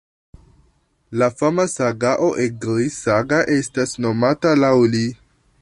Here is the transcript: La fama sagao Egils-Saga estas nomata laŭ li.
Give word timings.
La 1.23 1.27
fama 1.41 1.65
sagao 1.75 2.31
Egils-Saga 2.45 3.45
estas 3.59 3.97
nomata 4.07 4.59
laŭ 4.65 4.77
li. 4.97 5.07